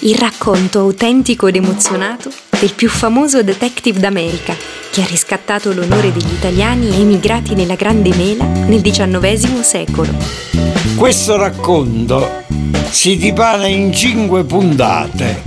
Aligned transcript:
il 0.00 0.14
racconto 0.16 0.78
autentico 0.78 1.46
ed 1.46 1.56
emozionato 1.56 2.30
del 2.58 2.72
più 2.72 2.88
famoso 2.88 3.42
detective 3.42 4.00
d'America 4.00 4.56
che 4.90 5.02
ha 5.02 5.06
riscattato 5.06 5.72
l'onore 5.72 6.12
degli 6.12 6.32
italiani 6.32 7.00
emigrati 7.00 7.54
nella 7.54 7.74
Grande 7.74 8.14
Mela 8.16 8.44
nel 8.44 8.80
XIX 8.80 9.60
secolo. 9.60 10.12
Questo 10.96 11.36
racconto 11.36 12.44
si 12.90 13.16
dipana 13.16 13.66
in 13.66 13.92
cinque 13.92 14.44
puntate, 14.44 15.42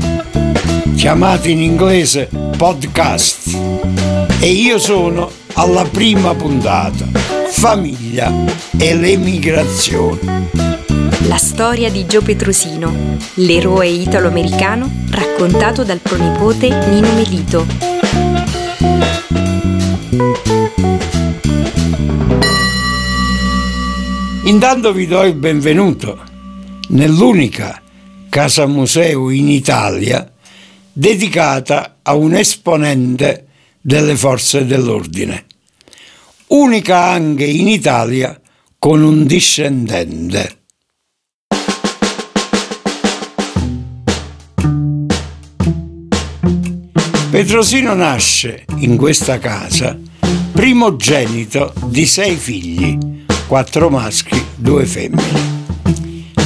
chiamate 0.96 1.50
in 1.50 1.62
inglese 1.62 2.30
podcast, 2.56 3.58
e 4.40 4.48
io 4.48 4.78
sono 4.78 5.32
alla 5.54 5.84
prima 5.84 6.34
puntata, 6.36 7.06
famiglia 7.50 8.32
e 8.78 8.96
l'emigrazione. 8.96 10.73
La 11.22 11.38
storia 11.38 11.90
di 11.90 12.06
Gio 12.06 12.22
Petrosino, 12.22 13.18
l'eroe 13.36 13.88
italo-americano 13.88 15.06
raccontato 15.10 15.84
dal 15.84 16.00
pronipote 16.00 16.68
Nino 16.90 17.14
Melito. 17.14 17.66
Intanto 24.46 24.92
vi 24.92 25.08
do 25.08 25.24
il 25.24 25.36
benvenuto 25.36 26.22
nell'unica 26.90 27.82
casa 28.30 28.66
museo 28.66 29.30
in 29.30 29.48
Italia 29.48 30.30
dedicata 30.92 32.00
a 32.02 32.14
un 32.16 32.36
esponente 32.36 33.48
delle 33.80 34.16
forze 34.16 34.66
dell'ordine, 34.66 35.46
unica 36.48 37.06
anche 37.06 37.46
in 37.46 37.68
Italia 37.68 38.40
con 38.78 39.02
un 39.02 39.26
discendente. 39.26 40.63
Petrosino 47.34 47.96
nasce 47.96 48.64
in 48.76 48.96
questa 48.96 49.40
casa 49.40 49.98
primogenito 50.52 51.74
di 51.88 52.06
sei 52.06 52.36
figli, 52.36 52.96
quattro 53.48 53.90
maschi, 53.90 54.40
due 54.56 54.86
femmine. 54.86 55.42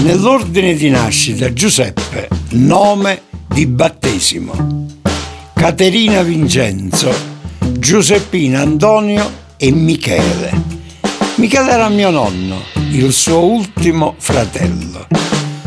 Nell'ordine 0.03 0.75
di 0.75 0.89
nascita 0.89 1.51
Giuseppe, 1.51 2.29
nome 2.51 3.23
di 3.49 3.65
battesimo, 3.65 4.95
Caterina 5.53 6.21
Vincenzo, 6.21 7.13
Giuseppina 7.59 8.61
Antonio 8.61 9.29
e 9.57 9.69
Michele. 9.71 10.53
Michele 11.35 11.69
era 11.69 11.89
mio 11.89 12.11
nonno, 12.11 12.61
il 12.91 13.11
suo 13.11 13.43
ultimo 13.43 14.15
fratello, 14.17 15.05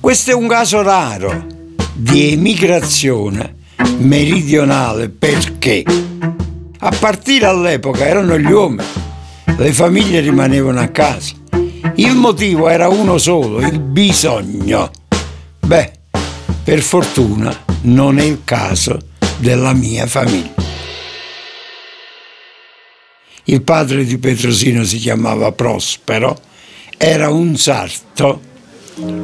Questo 0.00 0.30
è 0.30 0.34
un 0.34 0.48
caso 0.48 0.80
raro 0.80 1.44
di 1.92 2.32
emigrazione 2.32 3.56
meridionale 3.98 5.10
perché 5.10 5.84
a 6.78 6.96
partire 6.98 7.44
all'epoca 7.44 8.06
erano 8.06 8.38
gli 8.38 8.50
uomini 8.50 9.04
le 9.58 9.72
famiglie 9.72 10.20
rimanevano 10.20 10.80
a 10.80 10.88
casa. 10.88 11.34
Il 11.94 12.14
motivo 12.14 12.68
era 12.68 12.88
uno 12.88 13.16
solo, 13.18 13.60
il 13.60 13.78
bisogno. 13.78 14.90
Beh, 15.60 15.92
per 16.62 16.80
fortuna 16.80 17.64
non 17.82 18.18
è 18.18 18.24
il 18.24 18.42
caso 18.44 18.98
della 19.38 19.72
mia 19.72 20.06
famiglia. 20.06 20.54
Il 23.44 23.62
padre 23.62 24.04
di 24.04 24.18
Petrosino 24.18 24.84
si 24.84 24.98
chiamava 24.98 25.52
Prospero, 25.52 26.38
era 26.98 27.30
un 27.30 27.56
sarto, 27.56 28.40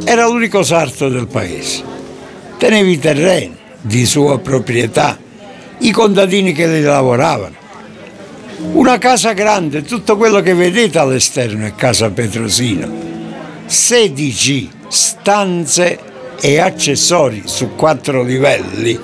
era 0.04 0.26
l'unico 0.26 0.62
sarto 0.62 1.08
del 1.08 1.26
paese. 1.26 1.82
Teneva 2.56 2.88
i 2.88 2.98
terreni 2.98 3.56
di 3.80 4.06
sua 4.06 4.38
proprietà, 4.38 5.18
i 5.78 5.90
contadini 5.90 6.52
che 6.52 6.68
li 6.68 6.80
lavoravano 6.80 7.61
una 8.72 8.98
casa 8.98 9.32
grande, 9.32 9.82
tutto 9.82 10.16
quello 10.16 10.40
che 10.40 10.54
vedete 10.54 10.98
all'esterno 10.98 11.66
è 11.66 11.74
casa 11.74 12.10
Petrosino. 12.10 12.90
16 13.66 14.70
stanze 14.88 15.98
e 16.40 16.58
accessori 16.58 17.42
su 17.46 17.74
quattro 17.74 18.22
livelli. 18.22 18.98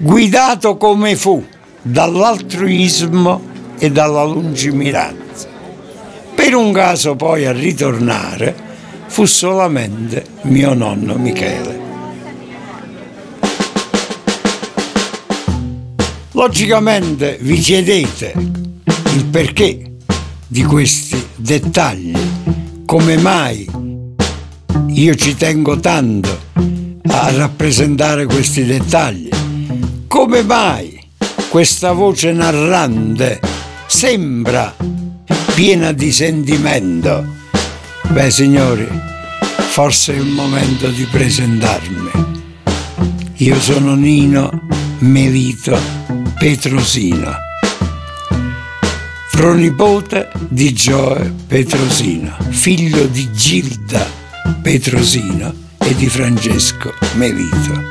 guidato 0.00 0.76
come 0.76 1.16
fu 1.16 1.42
dall'altruismo 1.80 3.40
e 3.78 3.90
dalla 3.90 4.24
lungimiranza. 4.24 5.48
Per 6.34 6.54
un 6.54 6.72
caso 6.72 7.16
poi 7.16 7.46
a 7.46 7.52
ritornare 7.52 8.54
fu 9.06 9.24
solamente 9.24 10.26
mio 10.42 10.74
nonno 10.74 11.14
Michele. 11.14 11.87
Logicamente 16.38 17.36
vi 17.40 17.58
chiedete 17.58 18.32
il 19.12 19.24
perché 19.24 19.96
di 20.46 20.62
questi 20.62 21.20
dettagli, 21.34 22.16
come 22.86 23.16
mai 23.16 23.68
io 24.86 25.14
ci 25.16 25.34
tengo 25.34 25.80
tanto 25.80 26.38
a 27.08 27.32
rappresentare 27.32 28.24
questi 28.26 28.64
dettagli, 28.64 29.28
come 30.06 30.44
mai 30.44 31.04
questa 31.48 31.90
voce 31.90 32.30
narrante 32.30 33.40
sembra 33.88 34.76
piena 35.56 35.90
di 35.90 36.12
sentimento. 36.12 37.34
Beh 38.12 38.30
signori, 38.30 38.86
forse 39.70 40.14
è 40.14 40.18
il 40.18 40.28
momento 40.28 40.86
di 40.86 41.02
presentarmi. 41.02 42.10
Io 43.38 43.60
sono 43.60 43.96
Nino 43.96 44.66
Melito 45.00 46.27
Petrosino, 46.38 47.34
pronipote 49.32 50.30
di 50.48 50.72
Gioe 50.72 51.34
Petrosino, 51.48 52.36
figlio 52.50 53.06
di 53.06 53.28
Gilda 53.32 54.06
Petrosino 54.62 55.52
e 55.78 55.96
di 55.96 56.08
Francesco 56.08 56.94
Melito, 57.14 57.82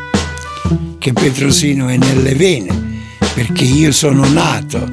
che 0.97 1.11
Petrosino 1.11 1.89
è 1.89 1.97
nelle 1.97 2.35
vene 2.35 3.03
perché 3.33 3.65
io 3.65 3.91
sono 3.91 4.25
nato 4.29 4.89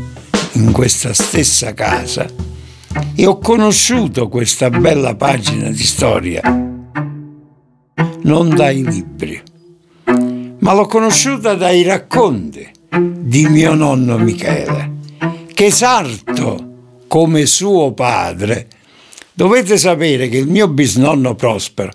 in 0.54 0.72
questa 0.72 1.14
stessa 1.14 1.74
casa 1.74 2.26
e 3.14 3.24
ho 3.24 3.38
conosciuto 3.38 4.26
questa 4.26 4.68
bella 4.68 5.14
pagina 5.14 5.68
di 5.68 5.84
storia 5.84 6.42
non 8.22 8.48
dai 8.48 8.82
libri, 8.82 9.40
ma 10.58 10.72
l'ho 10.72 10.86
conosciuta 10.86 11.54
dai 11.54 11.84
racconti 11.84 12.73
di 12.98 13.46
mio 13.48 13.74
nonno 13.74 14.18
Michele, 14.18 14.92
che 15.52 15.70
sarto 15.70 17.02
come 17.08 17.46
suo 17.46 17.92
padre. 17.92 18.68
Dovete 19.32 19.76
sapere 19.78 20.28
che 20.28 20.38
il 20.38 20.46
mio 20.46 20.68
bisnonno 20.68 21.34
Prospero 21.34 21.90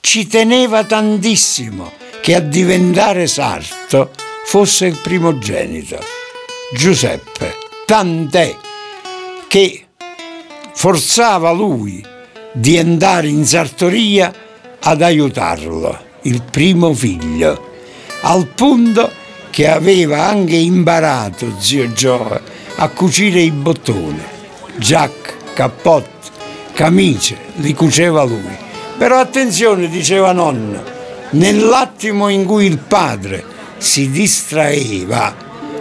ci 0.00 0.26
teneva 0.26 0.84
tantissimo 0.84 1.92
che 2.22 2.34
a 2.34 2.40
diventare 2.40 3.26
sarto 3.26 4.10
fosse 4.46 4.86
il 4.86 4.98
primogenito, 5.02 5.98
Giuseppe, 6.74 7.54
tant'è 7.84 8.56
che 9.46 9.84
forzava 10.72 11.50
lui 11.52 12.02
di 12.52 12.78
andare 12.78 13.28
in 13.28 13.44
sartoria 13.44 14.32
ad 14.80 15.02
aiutarlo, 15.02 15.98
il 16.22 16.42
primo 16.50 16.94
figlio, 16.94 17.68
al 18.22 18.46
punto 18.46 19.19
che 19.50 19.68
aveva 19.68 20.26
anche 20.26 20.56
imparato 20.56 21.54
zio 21.58 21.92
Gioe 21.92 22.40
a 22.76 22.88
cucire 22.88 23.40
i 23.40 23.50
bottoni, 23.50 24.22
giacche, 24.76 25.34
cappotti, 25.52 26.28
camicie, 26.72 27.36
li 27.56 27.74
cuceva 27.74 28.22
lui. 28.22 28.56
Però 28.96 29.18
attenzione, 29.18 29.88
diceva 29.88 30.32
nonno, 30.32 30.82
nell'attimo 31.30 32.28
in 32.28 32.44
cui 32.44 32.66
il 32.66 32.78
padre 32.78 33.44
si 33.76 34.10
distraeva 34.10 35.34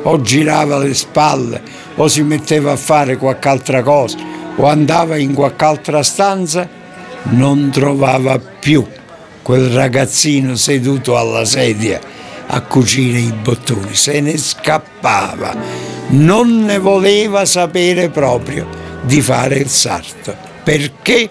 o 0.04 0.22
girava 0.22 0.78
le 0.78 0.94
spalle 0.94 1.62
o 1.96 2.08
si 2.08 2.24
metteva 2.24 2.72
a 2.72 2.78
fare 2.78 3.18
qualche 3.18 3.48
altra 3.48 3.84
cosa 3.84 4.18
o 4.56 4.66
andava 4.66 5.18
in 5.18 5.34
qualche 5.34 5.64
altra 5.64 6.04
stanza, 6.04 6.68
non 7.24 7.70
trovava 7.72 8.40
più 8.40 8.86
quel 9.42 9.70
ragazzino 9.70 10.56
seduto 10.56 11.18
alla 11.18 11.46
sedia 11.46 12.00
a 12.52 12.62
cucire 12.62 13.20
i 13.20 13.32
bottoni, 13.32 13.94
se 13.94 14.20
ne 14.22 14.38
scappava, 14.38 15.56
non 16.10 16.66
ne 16.66 16.80
voleva 16.80 17.46
sapere 17.46 18.10
proprio 18.10 18.68
di 19.04 19.22
fare 19.22 19.58
il 19.58 19.70
sarto. 19.70 20.36
Perché? 20.64 21.30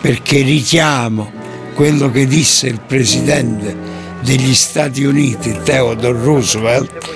Perché 0.00 0.40
richiamo 0.40 1.30
quello 1.74 2.10
che 2.10 2.26
disse 2.26 2.68
il 2.68 2.80
presidente 2.80 3.76
degli 4.20 4.54
Stati 4.54 5.04
Uniti, 5.04 5.58
Theodore 5.62 6.18
Roosevelt, 6.18 7.08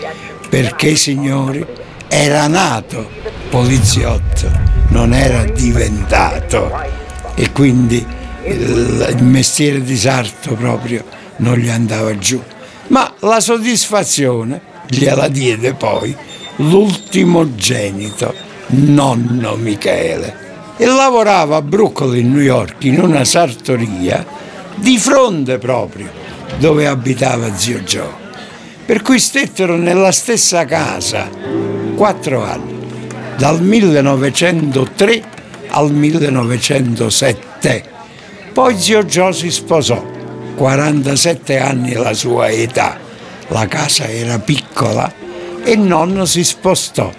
perché 0.51 0.95
signori 0.95 1.65
era 2.09 2.47
nato 2.47 3.09
poliziotto, 3.49 4.51
non 4.89 5.15
era 5.15 5.45
diventato 5.45 6.71
e 7.35 7.51
quindi 7.53 8.05
il, 8.45 9.17
mestiere 9.21 9.83
di 9.83 9.97
sarto 9.97 10.55
proprio 10.55 11.03
non 11.39 11.57
gli 11.57 11.71
andava 11.71 12.17
giù 12.19 12.41
ma 12.89 13.15
la 13.21 13.41
soddisfazione 13.41 14.61
gliela 14.89 15.29
diede 15.29 15.75
poi 15.75 16.15
l'ultimogenito, 16.57 18.35
nonno 18.69 19.57
Michele. 19.57 20.43
E 20.77 20.87
lavorava 20.87 21.57
a 21.57 21.63
Brooklyn, 21.63 22.33
New 22.33 22.43
York, 22.43 22.85
in 22.85 23.01
una 23.01 23.25
sartoria 23.25 24.25
di 24.75 24.99
fronte 24.99 25.59
proprio 25.59 26.11
dove 26.59 26.87
abitava 26.87 27.57
zio 27.57 27.81
Joe. 27.81 28.23
Per 28.85 29.03
cui 29.03 29.19
stettero 29.19 29.77
nella 29.77 30.13
stessa 30.13 30.65
casa 30.65 31.29
quattro 31.95 32.43
anni, 32.43 32.87
dal 33.37 33.63
1903 33.63 35.23
al 35.69 35.93
1907. 35.93 37.85
Poi 38.53 38.79
zio 38.79 39.05
Joe 39.05 39.33
si 39.33 39.51
sposò 39.51 40.13
47 40.55 41.59
anni 41.59 41.93
la 41.93 42.15
sua 42.15 42.49
età. 42.51 42.99
La 43.49 43.67
casa 43.67 44.09
era 44.09 44.39
piccola 44.39 45.13
e 45.63 45.77
nonno 45.77 46.25
si 46.25 46.45
spostò 46.45 47.13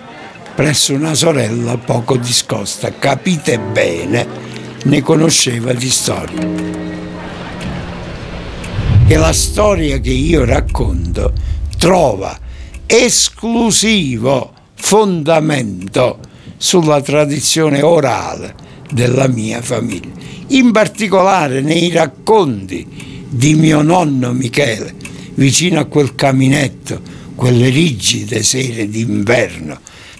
presso 0.55 0.93
una 0.93 1.13
sorella 1.13 1.77
poco 1.77 2.15
discosta. 2.15 2.93
Capite 2.97 3.59
bene, 3.59 4.25
ne 4.83 5.01
conosceva 5.01 5.73
di 5.73 5.89
storia. 5.89 6.47
E 9.07 9.17
la 9.17 9.33
storia 9.33 9.99
che 9.99 10.11
io 10.11 10.45
racconto 10.45 11.33
trova 11.77 12.39
esclusivo 12.87 14.53
fondamento 14.75 16.19
sulla 16.57 17.01
tradizione 17.01 17.81
orale 17.81 18.55
della 18.89 19.27
mia 19.27 19.61
famiglia, 19.61 20.13
in 20.47 20.71
particolare 20.71 21.61
nei 21.61 21.91
racconti 21.91 23.14
di 23.35 23.53
mio 23.53 23.81
nonno 23.81 24.31
Michele, 24.31 24.95
vicino 25.33 25.81
a 25.81 25.85
quel 25.85 26.15
caminetto, 26.15 27.01
quelle 27.35 27.67
rigide 27.67 28.41
sere 28.43 28.87
d'inverno. 28.87 29.77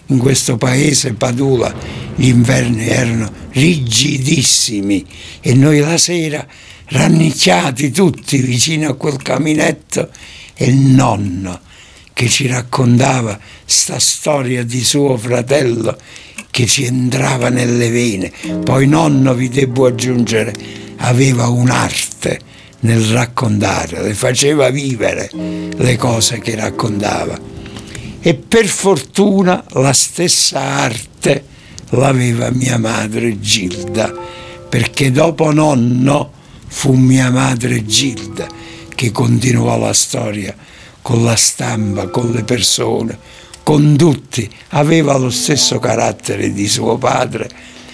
In 0.07 0.17
questo 0.17 0.57
paese 0.57 1.13
Padula 1.13 1.73
gli 2.13 2.27
inverni 2.27 2.87
erano 2.87 3.31
rigidissimi 3.51 5.05
e 5.39 5.53
noi 5.55 5.79
la 5.79 5.97
sera 5.97 6.45
rannicchiati 6.87 7.89
tutti 7.89 8.37
vicino 8.37 8.89
a 8.89 8.95
quel 8.95 9.21
caminetto 9.21 10.09
e 10.53 10.65
il 10.65 10.75
nonno 10.75 11.61
che 12.11 12.27
ci 12.27 12.47
raccontava 12.47 13.39
sta 13.63 13.97
storia 13.97 14.63
di 14.63 14.83
suo 14.83 15.15
fratello 15.17 15.97
che 16.51 16.65
ci 16.67 16.83
entrava 16.83 17.47
nelle 17.47 17.89
vene. 17.89 18.31
Poi 18.63 18.87
nonno, 18.87 19.33
vi 19.33 19.47
devo 19.47 19.85
aggiungere, 19.85 20.53
aveva 20.97 21.47
un'arte 21.47 22.53
nel 22.85 23.03
raccontare, 23.05 24.03
le 24.03 24.13
faceva 24.13 24.69
vivere 24.69 25.29
le 25.33 25.95
cose 25.97 26.37
che 26.39 26.55
raccontava. 26.55 27.37
E 28.21 28.35
per 28.35 28.67
fortuna 28.67 29.63
la 29.69 29.93
stessa 29.93 30.59
arte 30.59 31.45
l'aveva 31.89 32.51
mia 32.51 32.77
madre 32.77 33.39
Gilda, 33.39 34.13
perché 34.69 35.11
dopo 35.11 35.51
nonno 35.51 36.31
fu 36.67 36.93
mia 36.93 37.31
madre 37.31 37.85
Gilda 37.85 38.47
che 38.93 39.11
continuò 39.11 39.77
la 39.77 39.93
storia 39.93 40.55
con 41.01 41.23
la 41.23 41.35
stampa, 41.35 42.07
con 42.07 42.31
le 42.31 42.43
persone, 42.43 43.17
con 43.63 43.95
tutti. 43.97 44.49
Aveva 44.69 45.17
lo 45.17 45.29
stesso 45.29 45.79
carattere 45.79 46.53
di 46.53 46.67
suo 46.67 46.97
padre, 46.97 47.49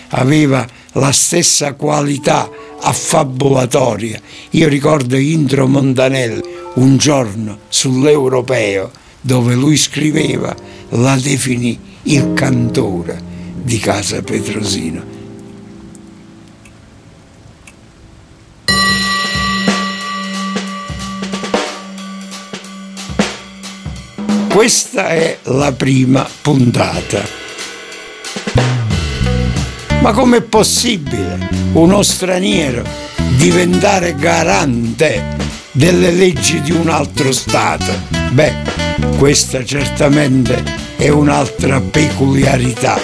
aveva 0.10 0.66
la 0.94 1.12
stessa 1.12 1.74
qualità 1.74 2.50
affabulatoria. 2.82 4.20
Io 4.52 4.68
ricordo 4.68 5.16
Indro 5.16 5.68
Montanelli 5.68 6.42
un 6.76 6.98
giorno 6.98 7.60
sull'Europeo 7.70 8.92
dove 9.22 9.54
lui 9.56 9.78
scriveva, 9.78 10.56
la 10.90 11.16
definì 11.18 11.80
il 12.04 12.34
cantore 12.34 13.22
di 13.54 13.78
Casa 13.78 14.22
Petrosino. 14.22 15.20
Questa 24.50 25.10
è 25.10 25.38
la 25.44 25.72
prima 25.72 26.28
puntata. 26.42 27.41
Ma 30.02 30.14
com'è 30.14 30.42
possibile 30.42 31.38
uno 31.74 32.02
straniero 32.02 32.84
diventare 33.36 34.16
garante 34.16 35.24
delle 35.72 36.10
leggi 36.10 36.60
di 36.62 36.72
un 36.72 36.90
altro 36.90 37.32
Stato? 37.32 37.92
Beh, 38.32 38.52
questa 39.20 39.64
certamente 39.64 40.64
è 40.98 41.10
un'altra 41.10 41.80
peculiarità, 41.80 43.00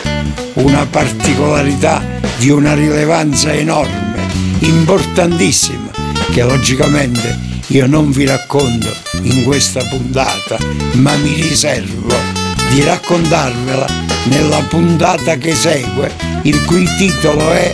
una 0.54 0.88
particolarità 0.88 2.04
di 2.40 2.50
una 2.50 2.74
rilevanza 2.74 3.54
enorme, 3.54 4.26
importantissima, 4.60 5.92
che 6.32 6.42
logicamente 6.42 7.38
io 7.68 7.86
non 7.86 8.10
vi 8.10 8.26
racconto 8.26 8.92
in 9.22 9.44
questa 9.44 9.84
puntata, 9.84 10.58
ma 10.94 11.16
mi 11.18 11.42
riservo 11.42 12.27
di 12.70 12.84
raccontarvela 12.84 13.88
nella 14.26 14.62
puntata 14.68 15.36
che 15.38 15.56
segue 15.56 16.12
il 16.44 16.64
cui 16.66 16.86
titolo 16.98 17.52
è 17.52 17.74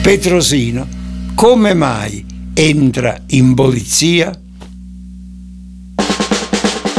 Petrosino, 0.00 0.86
come 1.34 1.74
mai 1.74 2.24
entra 2.54 3.16
in 3.28 3.54
polizia? 3.54 4.36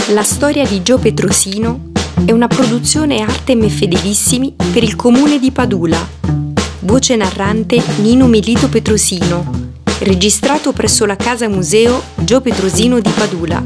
La 0.09 0.23
storia 0.23 0.65
di 0.65 0.81
Gio 0.83 0.97
Petrosino 0.99 1.91
è 2.25 2.31
una 2.31 2.47
produzione 2.47 3.21
Artem 3.21 3.63
e 3.63 3.69
Fedelissimi 3.69 4.53
per 4.71 4.83
il 4.83 4.95
comune 4.95 5.39
di 5.39 5.51
Padula. 5.51 5.97
Voce 6.79 7.15
narrante 7.15 7.81
Nino 8.01 8.27
Melito 8.27 8.69
Petrosino. 8.69 9.71
Registrato 9.99 10.73
presso 10.73 11.05
la 11.05 11.15
casa 11.15 11.47
museo 11.47 12.01
Gio 12.15 12.41
Petrosino 12.41 12.99
di 12.99 13.09
Padula. 13.09 13.63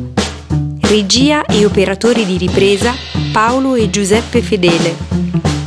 Regia 0.81 1.45
e 1.45 1.65
operatori 1.65 2.25
di 2.25 2.37
ripresa 2.37 3.26
Paolo 3.31 3.75
e 3.75 3.89
Giuseppe 3.89 4.41
Fedele 4.41 4.95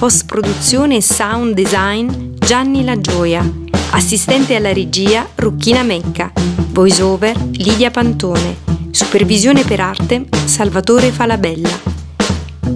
post 0.00 0.24
produzione 0.24 0.96
e 0.96 1.02
sound 1.02 1.52
design 1.52 2.32
Gianni 2.38 2.84
La 2.84 2.98
Gioia, 2.98 3.46
assistente 3.90 4.54
alla 4.56 4.72
regia 4.72 5.28
Rucchina 5.34 5.82
Mecca, 5.82 6.32
voice 6.70 7.02
over 7.02 7.36
Lidia 7.52 7.90
Pantone, 7.90 8.56
supervisione 8.90 9.62
per 9.62 9.80
arte 9.80 10.24
Salvatore 10.46 11.12
Falabella. 11.12 11.68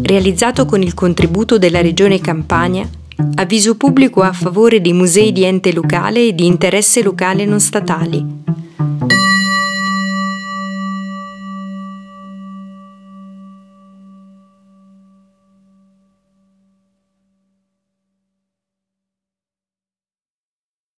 Realizzato 0.02 0.66
con 0.66 0.82
il 0.82 0.92
contributo 0.92 1.56
della 1.56 1.80
Regione 1.80 2.20
Campania, 2.20 2.86
avviso 3.36 3.76
pubblico 3.76 4.20
a 4.20 4.34
favore 4.34 4.82
dei 4.82 4.92
musei 4.92 5.32
di 5.32 5.44
ente 5.44 5.72
locale 5.72 6.28
e 6.28 6.34
di 6.34 6.44
interesse 6.44 7.02
locale 7.02 7.46
non 7.46 7.58
statali. 7.58 8.43